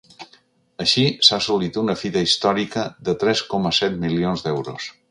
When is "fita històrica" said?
2.05-2.87